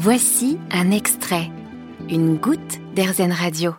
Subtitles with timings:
[0.00, 1.50] Voici un extrait,
[2.08, 3.72] une goutte d'Airzen Radio.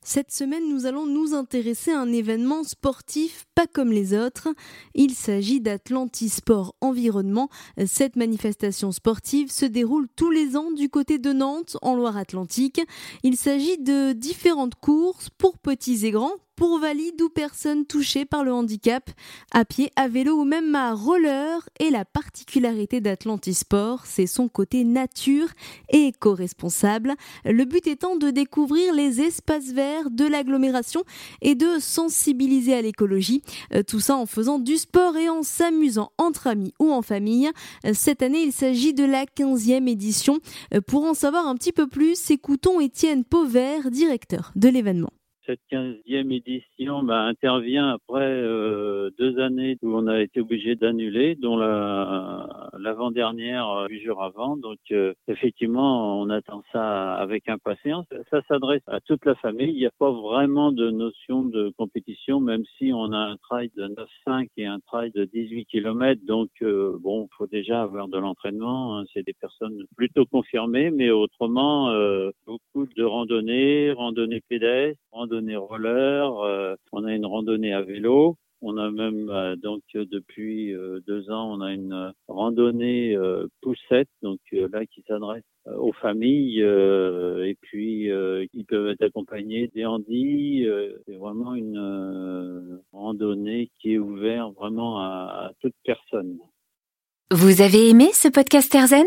[0.00, 4.46] Cette semaine, nous allons nous intéresser à un événement sportif pas comme les autres.
[4.94, 7.48] Il s'agit d'Atlantisport Environnement.
[7.84, 12.80] Cette manifestation sportive se déroule tous les ans du côté de Nantes, en Loire-Atlantique.
[13.24, 18.42] Il s'agit de différentes courses pour petits et grands, pour valides ou personnes touchées par
[18.42, 19.10] le handicap,
[19.52, 21.68] à pied, à vélo ou même à roller.
[21.78, 25.48] Et la particularité d'Atlantisport, c'est son côté nature
[25.90, 27.14] et éco-responsable.
[27.44, 31.04] Le but étant de découvrir les espaces verts de l'agglomération
[31.42, 33.42] et de sensibiliser à l'écologie.
[33.74, 37.50] Euh, tout ça en faisant du sport et en s'amusant entre amis ou en famille.
[37.84, 40.38] Euh, cette année, il s'agit de la 15e édition.
[40.74, 45.10] Euh, pour en savoir un petit peu plus, écoutons Étienne Pauvert, directeur de l'événement
[45.46, 51.36] cette 15e édition bah, intervient après euh, deux années où on a été obligé d'annuler,
[51.36, 51.56] dont
[52.78, 54.56] l'avant-dernière huit jours avant.
[54.56, 58.06] Donc euh, effectivement, on attend ça avec impatience.
[58.30, 59.70] Ça s'adresse à toute la famille.
[59.70, 63.70] Il n'y a pas vraiment de notion de compétition, même si on a un trail
[63.76, 66.20] de 9,5 et un trail de 18 km.
[66.26, 68.98] Donc euh, bon, faut déjà avoir de l'entraînement.
[68.98, 69.04] Hein.
[69.12, 71.92] C'est des personnes plutôt confirmées, mais autrement,
[72.46, 78.36] beaucoup de randonnées, randonnées pédestres, randonnées randonnée roller, euh, on a une randonnée à vélo.
[78.68, 83.16] On a même euh, donc depuis euh, deux ans, on a une randonnée
[83.62, 90.66] poussette, donc là qui s'adresse aux familles et puis ils peuvent être accompagnés des handis.
[91.06, 96.38] c'est vraiment une randonnée qui est ouverte vraiment à, à toute personne.
[97.30, 99.06] Vous avez aimé ce podcast Erzen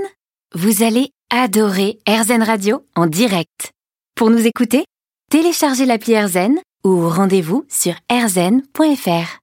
[0.53, 3.71] Vous allez adorer Erzen Radio en direct.
[4.15, 4.83] Pour nous écouter
[5.29, 9.37] téléchargez l'appli AirZen ou rendez-vous sur airzen.fr.